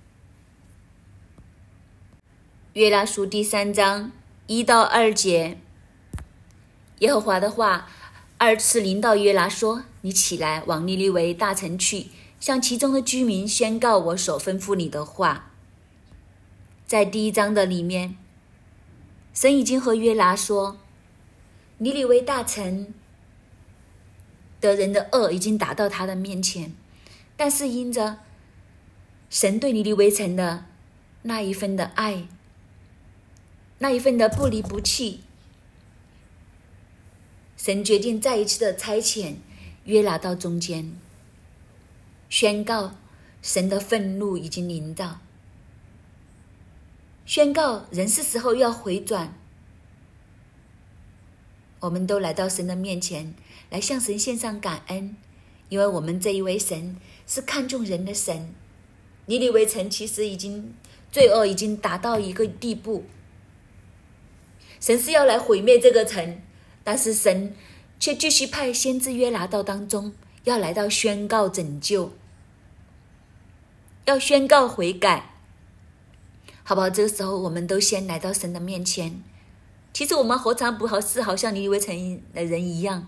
[2.75, 4.13] 约拉书第三章
[4.47, 5.59] 一到二节，
[6.99, 7.89] 耶和华的话。
[8.41, 12.07] 二次领导约拿说：“你起来，往尼尼微大城去，
[12.41, 15.53] 向其中的居民宣告我所吩咐你的话。”
[16.87, 18.17] 在第一章的里面，
[19.35, 20.79] 神已经和约拿说
[21.79, 22.95] ：“尼尼微大臣
[24.61, 26.73] 的人的恶已经达到他的面前，
[27.37, 28.21] 但是因着
[29.29, 30.65] 神对尼尼微城的
[31.23, 32.27] 那一份的爱，
[33.81, 35.21] 那一份的不离不弃。”
[37.59, 39.35] 神决定再一次的差遣
[39.85, 40.95] 约拿到中间，
[42.29, 42.97] 宣告
[43.41, 45.21] 神的愤怒已经临到，
[47.25, 49.35] 宣告人是时候要回转。
[51.81, 53.35] 我们都来到神的面前，
[53.71, 55.17] 来向神献上感恩，
[55.69, 58.53] 因为我们这一位神是看重人的神。
[59.27, 60.75] 尼尼微城其实已经
[61.13, 63.05] 罪恶已经达到一个地步，
[64.81, 66.43] 神是要来毁灭这个城。
[66.83, 67.55] 但是神
[68.01, 72.13] 却继续派先知约拿到当中，要来到宣告拯救，
[74.07, 75.35] 要宣告悔改，
[76.63, 76.89] 好不好？
[76.89, 79.23] 这个时候，我们都先来到神的面前。
[79.93, 83.07] 其实我们何尝不好是好像尼微城的人一样，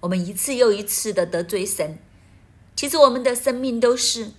[0.00, 1.98] 我们一次又一次的得罪神。
[2.74, 4.32] 其实我们的生命都是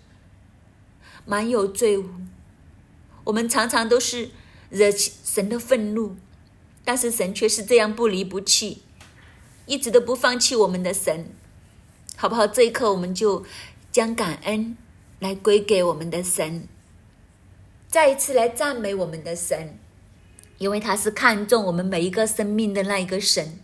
[1.26, 2.10] 满有罪污，
[3.24, 4.32] 我们常常都是
[4.70, 6.18] 惹起神的愤怒。
[6.86, 8.82] 但是神却是这样不离不弃，
[9.66, 11.32] 一直都不放弃我们的神，
[12.24, 12.48] 好不好？
[12.48, 13.44] 这一刻我们就
[13.92, 14.78] 将感恩
[15.20, 16.70] 来归给我们的神，
[17.90, 19.78] 再一次来赞美我们的神，
[20.58, 23.60] 因为他是看重我们每一个生命的那一个神，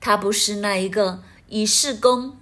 [0.00, 2.36] 他不是那一个以事功、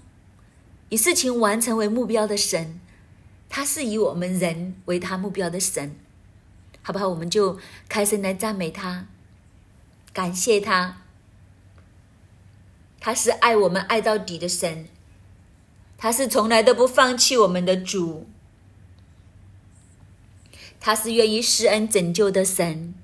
[0.89, 2.81] 以事情完成为目标的神，
[3.51, 5.97] 他是以我们人为他目标的神，
[6.81, 7.07] 好不好？
[7.11, 7.59] 我们就
[7.91, 9.07] 开声来赞美他。
[10.15, 11.03] 感谢他，
[13.01, 14.89] 他是爱我们爱到底的神，
[15.97, 18.27] 他是从来都不放弃我们的主，
[20.81, 22.95] 他是愿意施恩拯救的神，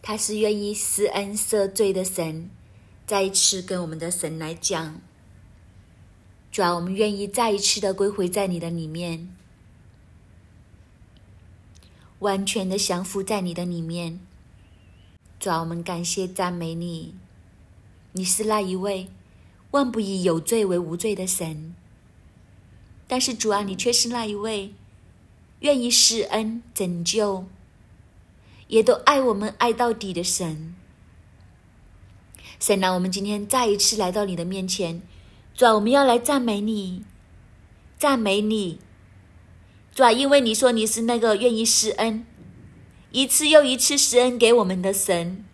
[0.00, 2.50] 他是愿意施恩赦罪的神。
[3.06, 5.00] 再一次跟我们的神来讲，
[6.50, 9.28] 主要我们愿意再一次的归回在你的里面，
[12.20, 14.20] 完全的降服在你的里面。
[15.38, 17.14] 主啊，我们感谢赞美你，
[18.12, 19.08] 你是那一位
[19.74, 21.74] 万不以有罪为无罪的神。
[23.08, 24.72] 但是主啊，你却是那一位
[25.58, 27.44] 愿意施恩拯救，
[28.68, 30.76] 也都爱我们爱到底的神。
[32.60, 35.02] 神啊，我们今天再一次来到你的面前，
[35.56, 37.02] 主啊，我们要来赞美你，
[37.98, 38.78] 赞美你，
[39.92, 42.24] 主啊，因为你说你是那个愿意施恩。
[43.10, 45.44] 一次又一次施恩给我们的神，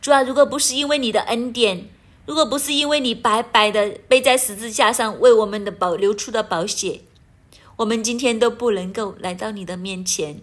[0.00, 1.88] 主啊，如果不是因为你的恩典，
[2.30, 7.00] 如果不是因为你白白的背在十字架上为我们的保流出的宝血，
[7.74, 10.40] 我们今天都不能够来到你的面前，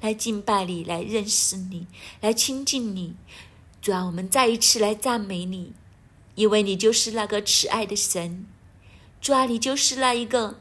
[0.00, 1.86] 来敬拜你，来认识你，
[2.22, 3.16] 来亲近你。
[3.82, 5.74] 主啊，我们再一次来赞美你，
[6.36, 8.46] 因为你就是那个慈爱的神。
[9.20, 10.58] 主啊，你就是那一个。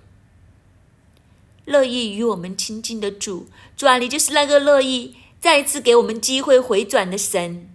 [1.63, 7.72] 乐意与我们亲近的主，主啊，你就是那个乐意再一次给我们机会回转的神。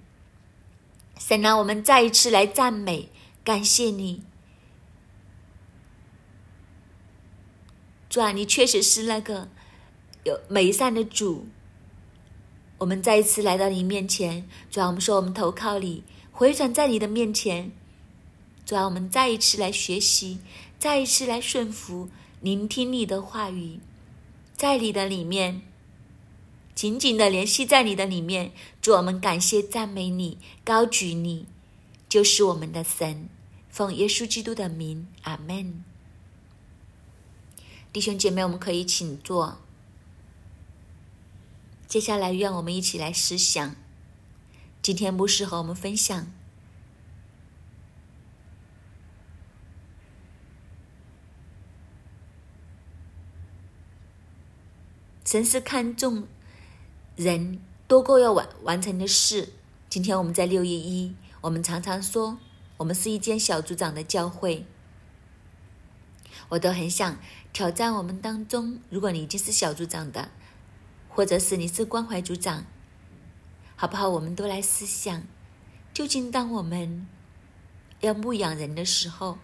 [1.18, 3.08] 神啊，我们再一次来赞美，
[3.44, 4.22] 感谢你。
[8.08, 9.48] 主啊，你确实是那个
[10.24, 11.46] 有美善的主。
[12.78, 17.72] 我们再一次来到你面前，主啊，我们说我们投靠你，回转在你的面前。
[18.64, 20.38] 主啊，我们再一次来学习，
[20.78, 22.08] 再一次来顺服。
[22.40, 23.80] 聆听你的话语，
[24.54, 25.62] 在你的里面，
[26.78, 28.52] 紧紧的联系在你的里面。
[28.80, 31.48] 主，我们感谢赞美你，高举你，
[32.08, 33.28] 就是我们的神。
[33.68, 35.82] 奉耶稣基督的名，阿门。
[37.92, 39.58] 弟兄姐妹，我们可以请坐。
[41.88, 43.74] 接下来，让我们一起来思想。
[44.80, 46.30] 今天牧师和我们分享。
[55.24, 56.28] 神是看重
[57.18, 57.58] 人
[57.88, 59.48] 多过要完完成的事。
[59.90, 62.38] 今天我们在六一一，我们常常说
[62.76, 64.64] 我们是一间小组长的教会。
[66.50, 67.18] 我都很想
[67.52, 70.28] 挑战我们当中，如果你已经是小组长的，
[71.08, 72.64] 或者是你是关怀组长，
[73.74, 74.08] 好不好？
[74.08, 75.24] 我们都来思想，
[75.92, 77.08] 究竟当我们
[77.98, 79.38] 要牧养人的时候，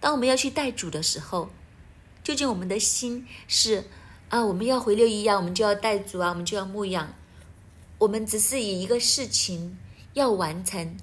[0.00, 1.50] 当我们要去带主的时候，
[2.24, 3.84] 究竟我们的心是？
[4.32, 7.12] 啊，我们要回六一啊，我们就要带主啊，我们就要牧养。
[7.98, 9.76] 我们只是以一个事情
[10.14, 10.96] 要完成，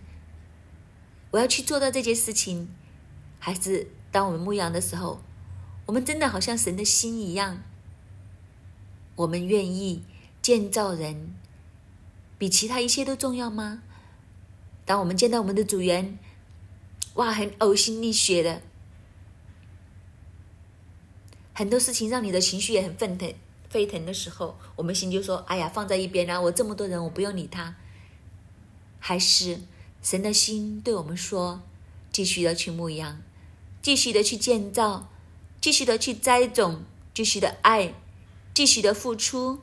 [1.29, 2.69] 我要去做到这件事情，
[3.37, 5.21] 还是当我们牧羊的时候，
[5.85, 7.61] 我们真的好像神的心一样，
[9.15, 10.03] 我们愿意
[10.41, 11.35] 建造人，
[12.39, 13.83] 比其他一切都重要吗？
[14.85, 16.17] 当我们见到我们的主人，
[17.13, 18.63] 哇，很呕心沥血的，
[21.59, 23.33] 很多事情让你的情绪也很沸腾
[23.69, 27.75] 沸腾的时候，我们心就说：“哎呀，放在一边啦，我这么多人，我不用理他。”
[28.97, 29.59] 还是
[30.01, 31.61] 神的心对我们说
[32.13, 33.21] ：“继续的去牧羊，
[33.81, 35.09] 继续的去建造，
[35.59, 36.83] 继续的去栽种，
[37.13, 37.93] 继续的爱，
[38.53, 39.59] 继续的付出。”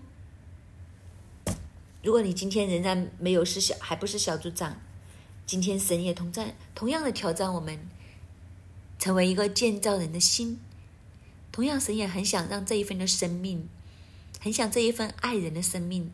[2.05, 4.79] 如果你今天仍然没有是小，还不是小组长。
[5.47, 7.89] 今天神也同在，同样的挑战我们，
[8.99, 10.61] 成为一个建造人的心。
[11.57, 13.67] 同样，神也很想让这一份的生命，
[14.43, 16.13] 很想这一份爱人的生命，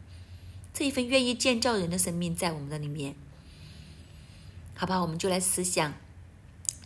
[0.72, 3.16] 这一份愿意建造人的生命在我们的里面。
[4.76, 5.94] 好吧，我们就来思想，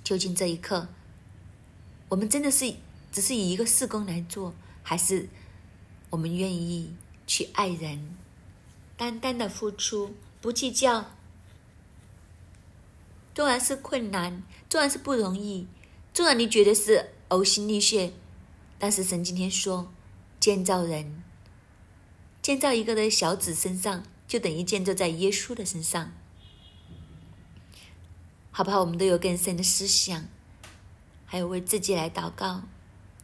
[0.02, 0.88] 究竟这一刻，
[2.08, 2.72] 我们真的是
[3.12, 5.28] 只是以一个事工来做，还是
[6.08, 6.94] 我们愿意
[7.26, 8.16] 去爱人，
[8.96, 11.10] 单单的付出，不计较？
[13.34, 15.66] 纵然是困难，纵然是不容易，
[16.14, 18.14] 纵然你觉得是呕心沥血，
[18.78, 19.90] 但是神今天说，
[20.38, 21.22] 建造人，
[22.42, 26.12] 建造一个的小子身上，就等于建造在耶稣的身上，
[28.50, 28.80] 好不好？
[28.80, 30.26] 我们都有更深的思想，
[31.24, 32.62] 还有为自己来祷告。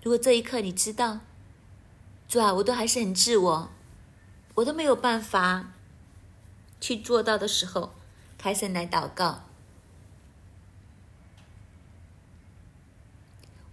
[0.03, 1.21] 如果这一刻你知道，
[2.27, 3.71] 主啊，我都还是很自我，
[4.55, 5.75] 我都没有办法
[6.81, 7.95] 去做到的时候，
[8.39, 9.45] 开声来祷告。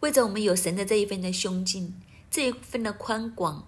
[0.02, 1.93] 为着我们有神的这一份的胸襟，
[2.32, 3.68] 这一份的宽广，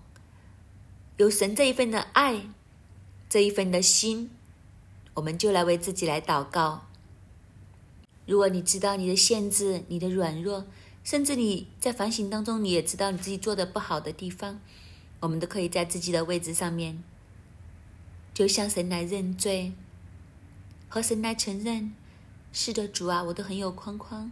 [1.18, 2.48] 有神这一份的爱，
[3.30, 4.30] 这一份的心，
[5.16, 6.88] 我们就来为自己来祷告。
[8.26, 10.66] 如果你知道你的限制、你的软弱，
[11.04, 14.62] 甚至你在反省当中，你也知道你自己做的不好的地方，
[15.20, 17.04] 我们都可以在自己的位置上面，
[18.34, 19.74] 就向神来认罪，
[20.88, 21.94] 和神来承认：
[22.54, 24.32] 是的，主啊，我都很有框框。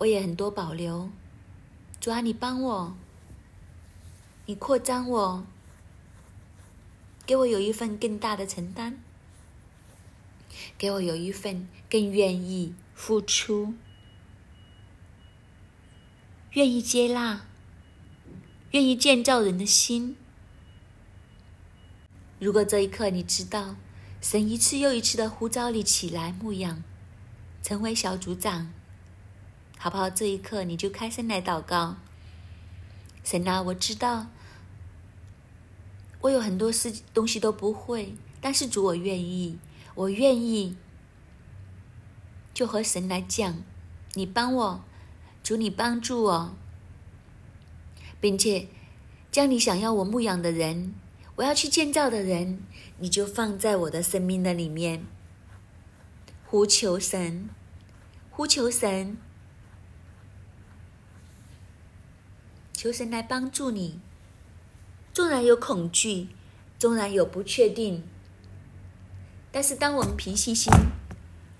[0.00, 1.10] 我也很多保留，
[2.00, 2.96] 主啊，你帮我，
[4.46, 5.46] 你扩张我，
[7.26, 8.94] 给我有一份更大的承担，
[10.78, 13.74] 给我有一份更愿意付出、
[16.52, 17.42] 愿意接纳、
[18.70, 20.16] 愿意建造人的心。
[22.38, 23.76] 如果这一刻你知道，
[24.22, 26.82] 神一次又一次的呼召你起来牧养，
[27.62, 28.72] 成为小组长。
[29.82, 30.10] 好不好？
[30.10, 31.96] 这一刻，你就开声来祷告。
[33.24, 34.26] 神啊，我知道
[36.20, 39.58] 我有很多事东西都不会，但是主，我愿意，
[39.94, 40.76] 我愿意，
[42.52, 43.62] 就和神来讲，
[44.12, 44.84] 你帮我，
[45.42, 46.54] 主，你帮助我，
[48.20, 48.68] 并且
[49.32, 50.92] 将你想要我牧养的人，
[51.36, 52.62] 我要去建造的人，
[52.98, 55.06] 你就放在我的生命的里面。
[56.44, 57.48] 呼求神，
[58.30, 59.16] 呼求神。
[62.82, 64.00] 求神来帮助你。
[65.12, 66.28] 纵然有恐惧，
[66.78, 68.02] 纵然有不确定，
[69.52, 70.72] 但是当我们凭信心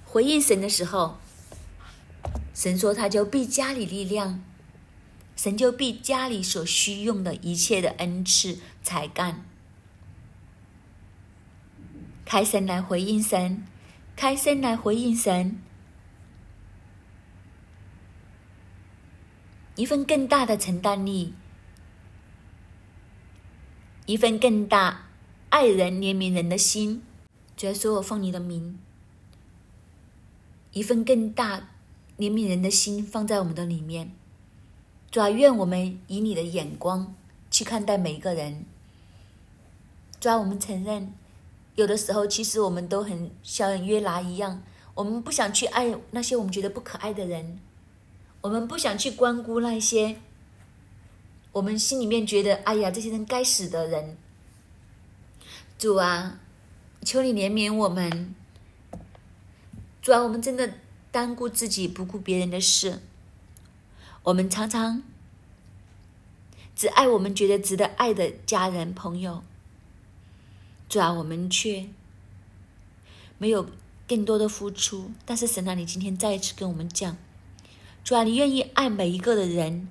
[0.07, 1.19] 回应神的时候，
[2.55, 4.43] 神说他就必加你力量，
[5.37, 9.45] 神就必加你所需用的一切的恩赐才干。
[12.25, 13.67] 开神来回应神，
[14.17, 15.61] 开神来回应神。
[19.81, 21.33] 一份更大的承担力，
[24.05, 25.07] 一份更大
[25.49, 27.03] 爱人怜悯人的心，
[27.57, 28.79] 主要说我奉你的名，
[30.73, 31.71] 一份更大
[32.19, 34.15] 怜悯人的心放在我们的里面。
[35.11, 37.15] 主要愿我们以你的眼光
[37.51, 38.67] 去看待每一个人。
[40.21, 41.15] 主要我们承认，
[41.77, 44.63] 有的时候其实我们都很像约拿一样，
[44.93, 47.59] 我们不想去爱那些我们觉得不可爱的人。
[48.43, 50.17] 我们不想去关顾那些
[51.53, 54.17] 我们心里面觉得“哎呀，这些人该死的人”。
[55.79, 56.41] 主啊，
[57.05, 58.35] 求你怜悯我们。
[60.01, 60.75] 主啊，我们真的
[61.11, 63.01] 单顾自己，不顾别人的事。
[64.23, 65.03] 我们常常
[66.77, 69.43] 只爱我们觉得值得爱的家人朋友。
[70.89, 71.89] 主啊，我们却
[73.39, 73.69] 没有
[74.09, 75.11] 更多的付出。
[75.27, 77.17] 但是神啊，你今天再一次跟我们讲。
[78.03, 79.89] 主啊，你愿意爱每一个的人，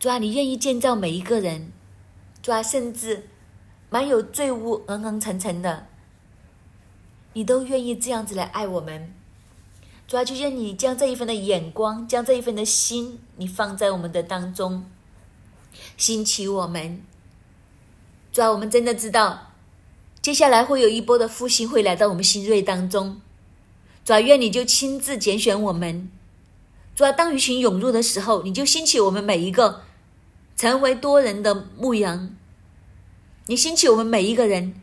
[0.00, 1.70] 主啊，你愿意建造每一个人，
[2.42, 3.28] 主啊，甚至
[3.88, 5.86] 满有罪污、恩恩沉沉的，
[7.34, 9.12] 你都愿意这样子来爱我们。
[10.08, 14.84] 主啊，就愿你将这一份的眼光，将这一份的心，你放在我们的当中，
[15.96, 17.02] 兴起我们。
[18.32, 19.52] 主啊，我们真的知道，
[20.20, 23.20] 接下来会有一波的复兴会来到我们新锐当中。
[24.04, 26.10] 主啊，愿你就亲自拣选我们。
[26.96, 29.82] 主要，当鱼群涌入的时候，你就兴起我们每一个，
[30.56, 32.34] 成为多人的牧羊。
[33.48, 34.74] 你兴起我们每一个人，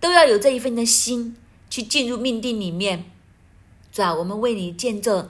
[0.00, 1.36] 都要有这一份的心，
[1.70, 3.04] 去进入命定里面。
[3.92, 5.28] 主啊，我们为你建造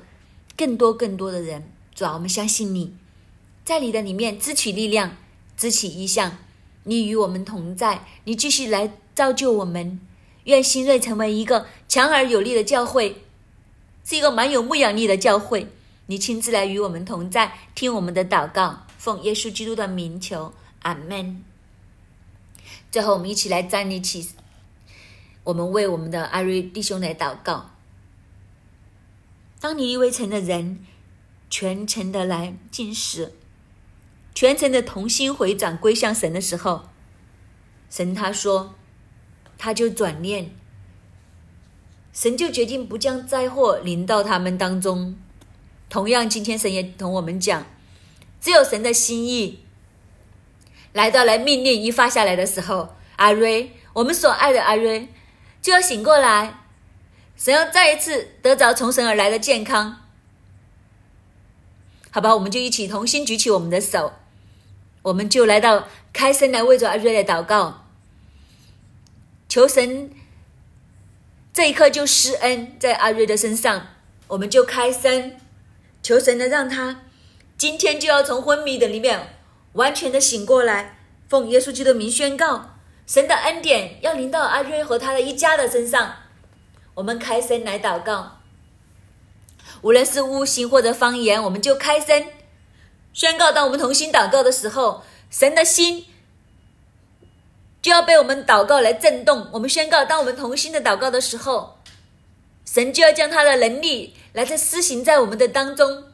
[0.56, 1.70] 更多更多的人。
[1.94, 2.94] 主啊，我们相信你，
[3.62, 5.18] 在你的里面支取力量，
[5.58, 6.38] 支起意向。
[6.84, 10.00] 你与我们同在，你继续来造就我们。
[10.44, 13.24] 愿新锐成为一个强而有力的教会，
[14.02, 15.66] 是一个蛮有牧养力的教会。
[16.10, 20.52] 你亲自来与我们同在，听我们的祷告，奉耶稣基督的名求，
[20.82, 21.44] 阿门。
[22.90, 24.30] 最后，我们一起来站立起，
[25.44, 27.70] 我们为我们的阿瑞弟兄来祷告。
[29.60, 30.84] 当你一位城的人
[31.48, 33.32] 全程的来进食，
[34.34, 36.88] 全程的同心回转归向神的时候，
[37.88, 38.74] 神他说，
[39.56, 40.50] 他就转念，
[42.12, 45.16] 神就决定不将灾祸临到他们当中。
[45.90, 47.66] 同样，今天神也同我们讲，
[48.40, 49.64] 只有神的心意
[50.92, 55.08] 来到来命令一发下来的时候，阿瑞，我们所爱的阿瑞
[55.60, 56.56] 就要醒过来。
[57.36, 60.02] 神要再一次得着从神而来的健康，
[62.10, 64.12] 好吧，我们就一起同心举起我们的手，
[65.02, 67.86] 我们就来到开声来为着阿瑞来祷告，
[69.48, 70.10] 求神
[71.52, 73.86] 这一刻就施恩在阿瑞的身上，
[74.28, 75.36] 我们就开声
[76.02, 77.02] 求神的让他
[77.56, 79.36] 今天就要从昏迷的里面
[79.74, 80.98] 完全的醒过来，
[81.28, 82.76] 奉耶稣基督的名宣告，
[83.06, 86.16] 神的恩典要临到阿瑞和他的一家的身上。
[86.94, 88.40] 我们开声来祷告，
[89.82, 92.26] 无论是悟性或者方言，我们就开声
[93.12, 93.52] 宣告。
[93.52, 96.06] 当我们同心祷告的时候，神的心
[97.80, 99.48] 就要被我们祷告来震动。
[99.52, 101.78] 我们宣告，当我们同心的祷告的时候，
[102.72, 106.04] 神就要将他的能力来在施行在我们的当中。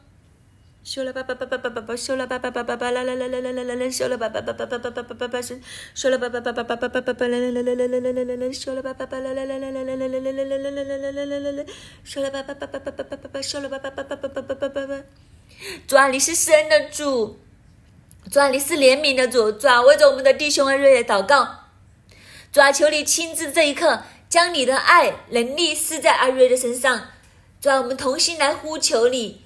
[0.83, 5.41] 修了吧吧吧吧吧吧吧，修了吧吧吧吧吧啦啦啦啦啦啦啦，修了吧吧吧吧吧吧吧吧吧吧，
[5.93, 11.65] 修了吧吧吧吧吧吧吧吧吧啦啦啦啦啦啦啦啦啦，修了吧吧吧啦啦啦啦啦啦啦啦啦啦啦啦啦啦啦啦啦，
[12.03, 15.03] 修了吧吧吧吧吧吧吧吧吧，修了吧吧吧吧吧吧吧吧吧吧。
[15.85, 17.37] 主啊，你是施恩的主，
[18.31, 21.65] 主啊，你是怜悯的主，主啊，为着我们的弟兄而热烈祷告，
[22.51, 27.11] 主啊，求你亲自这一刻将你的爱能力施在阿瑞的身上，
[27.61, 29.41] 主啊，我们同心来呼求你。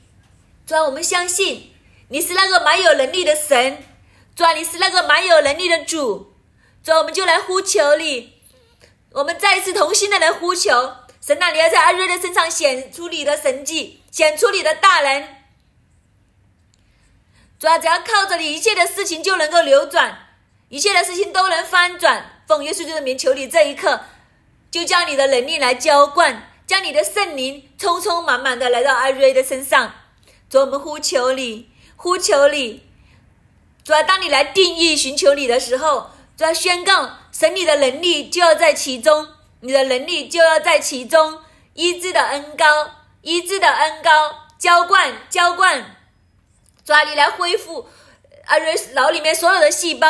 [0.65, 1.73] 主啊，我们相信
[2.09, 3.83] 你是那个蛮有能力的神，
[4.35, 6.33] 主啊，你是那个蛮有能力的主，
[6.83, 8.41] 主啊，我们就来呼求你，
[9.11, 10.71] 我们再一次同心的来呼求。
[11.21, 15.27] 神啊，你要在阿瑞的身上显出你的神迹，显出你的大能，
[17.59, 20.29] 主啊，只要靠着你，一切的事情就能够流转，
[20.69, 22.41] 一切的事情都能翻转。
[22.47, 24.03] 奉耶稣基督的名，求你这一刻
[24.71, 29.93] 就将你的能力来浇灌，将你的圣灵充充满满的来到阿瑞的身上。
[30.49, 32.83] 主，我们呼求你，呼求你。
[33.83, 39.27] 主啊，当你来定义寻求你的时候，主要宣告神你的能力就要在其中，
[39.59, 41.39] 你的能力就要在其中。
[41.73, 42.65] 医治的恩高，
[43.21, 45.97] 医治的恩高，浇灌，浇灌。
[46.85, 47.89] 主啊，你来恢复
[48.45, 50.07] 阿瑞脑里面所有的细胞，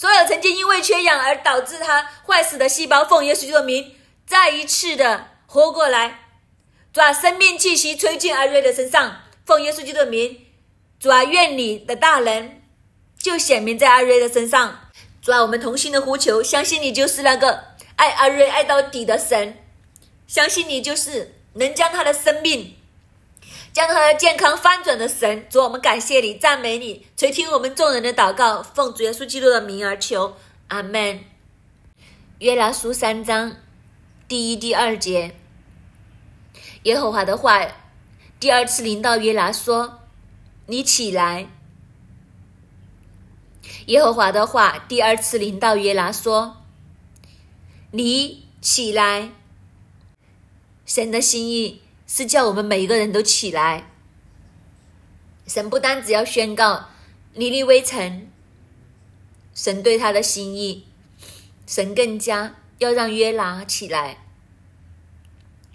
[0.00, 3.96] 所有曾经因为缺氧而导致他坏死的细胞，奉耶稣基督的名，
[4.26, 6.20] 再一次的活过来。
[6.90, 10.46] 主啊，生命气息吹进阿瑞的身上，奉耶稣基督的名，
[10.98, 12.62] 主啊，愿你的大能
[13.18, 14.88] 就显明在阿瑞的身上。
[15.20, 17.64] 主啊，我们同心的呼求，相信你就是那个
[17.96, 19.62] 爱阿瑞爱到底的神，
[20.26, 22.74] 相信你就是能将他的生命、
[23.72, 25.46] 将他的健康翻转的神。
[25.48, 30.36] 主，我们感谢你，赞美你，垂听我们众人的祷告，奉主耶稣基督的名而求，
[30.68, 31.20] 阿门。
[32.40, 33.56] 约拿书三章
[34.26, 35.34] 第一、第二节。
[36.84, 37.66] 耶和华的话
[38.40, 40.00] 第二次临到约拿说
[40.66, 41.46] ：“你起来。”
[43.86, 46.56] 耶和华的话第二次临到约拿说
[47.92, 49.32] ：“你起来。”
[50.86, 53.88] 神的心意是叫我们每一个人都起来。
[55.46, 56.88] 神不单只要宣告
[57.34, 58.26] 尼尼微城，
[59.54, 60.86] 神对他的心意，
[61.68, 64.24] 神更加要让约拿起来，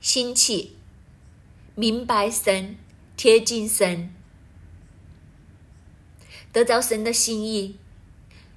[0.01, 0.75] 兴起。
[1.73, 2.77] 明白神，
[3.15, 4.13] 贴近神，
[6.51, 7.77] 得着神的心意。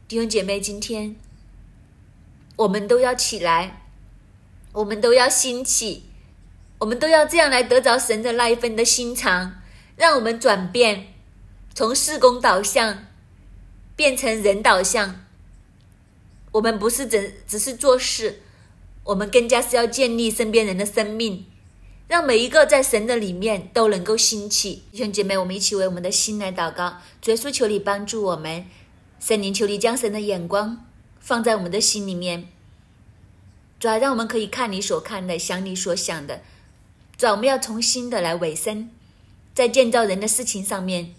[0.09, 1.15] 弟兄姐妹，今天
[2.57, 3.83] 我们都要起来，
[4.73, 6.05] 我们都要兴起，
[6.79, 9.61] 我们都要这样来得着神的那一份的心肠，
[9.97, 11.13] 让我们转变，
[11.75, 13.07] 从事工导向
[13.97, 15.25] 变成人导向。
[16.53, 18.43] 我们不是只只是做事，
[19.05, 21.47] 我们更加是要建立身边人的生命，
[22.07, 24.85] 让每一个在神的里面都能够兴起。
[24.93, 28.65] 弟兄姐妹，我们一起为我们的心来祷告，耶稣求你帮助我们，
[29.19, 30.87] 神灵求你将神的眼光
[31.19, 32.49] 放在我们的心里面，
[33.81, 36.43] 主要让我们可以看你所看的，想你所想的。
[37.19, 38.91] 主我们要重新的来委身，
[39.53, 41.17] 在建造人的事情上面，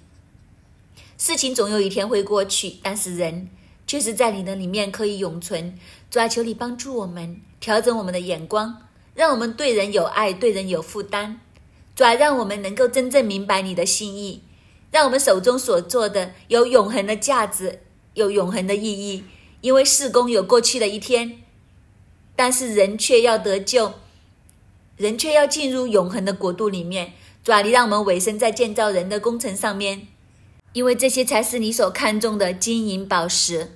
[1.17, 3.49] 事情总有一天会过去，但是人。
[3.85, 5.77] 确实，在你的里面可以永存。
[6.09, 8.83] 主啊，求你帮助我们调整我们的眼光，
[9.13, 11.41] 让我们对人有爱，对人有负担。
[11.97, 14.43] 主啊，让我们能够真正明白你的心意，
[14.91, 17.81] 让我们手中所做的有永恒的价值，
[18.13, 19.25] 有永恒的意义。
[19.59, 21.41] 因为事工有过去的一天，
[22.37, 23.95] 但是人却要得救，
[24.99, 27.13] 人却要进入永恒的国度里面。
[27.41, 30.07] 主啊，你让我们委身在建造人的工程上面，
[30.73, 33.71] 因为这些才是你所看重的金银宝石。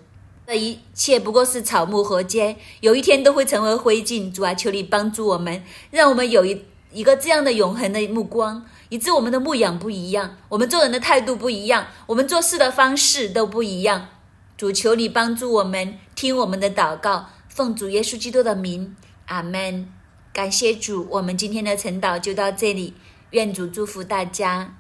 [0.46, 4.30] 这一切不过是草木禾秸，有一天都会成为灰烬。
[4.30, 14.10] 主啊，求你帮助我们，让我们有一一个这样的永恒的目光，以致我们的牧养不一样，我们做人的态度不一样，我们做事的方式都不一样。
[14.58, 18.96] 主，求你帮助我们，听我们的祷告，奉主耶稣基督的名，
[19.28, 19.88] 阿门。
[20.34, 22.96] 感谢主，我们今天的晨祷就到这里，
[23.30, 24.76] 愿主祝福大家。